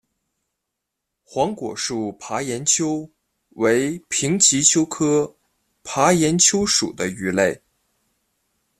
[1.23, 3.07] 黄果树爬岩鳅
[3.49, 5.35] 为平鳍鳅科
[5.83, 7.61] 爬岩鳅属的鱼类。